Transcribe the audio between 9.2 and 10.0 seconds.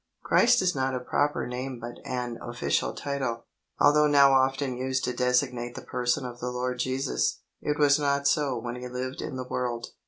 in the world.